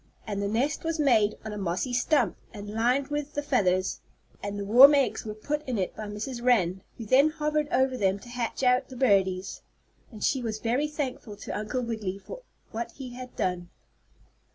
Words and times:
And 0.25 0.41
the 0.41 0.47
nest 0.47 0.83
was 0.83 0.99
made 0.99 1.37
on 1.45 1.53
a 1.53 1.59
mossy 1.59 1.93
stump, 1.93 2.35
and 2.55 2.73
lined 2.73 3.09
with 3.09 3.35
the 3.35 3.43
feathers, 3.43 4.01
and 4.41 4.57
the 4.57 4.65
warm 4.65 4.95
eggs 4.95 5.25
were 5.25 5.35
put 5.35 5.61
in 5.69 5.77
it 5.77 5.95
by 5.95 6.07
Mrs. 6.07 6.43
Wren, 6.43 6.81
who 6.97 7.05
then 7.05 7.29
hovered 7.29 7.67
over 7.71 7.95
them 7.95 8.17
to 8.17 8.29
hatch 8.29 8.63
out 8.63 8.89
the 8.89 8.95
birdies. 8.95 9.61
And 10.11 10.23
she 10.23 10.41
was 10.41 10.57
very 10.57 10.87
thankful 10.87 11.35
to 11.35 11.55
Uncle 11.55 11.83
Wiggily 11.83 12.17
for 12.17 12.41
what 12.71 12.93
he 12.93 13.11
had 13.13 13.35
done. 13.35 13.69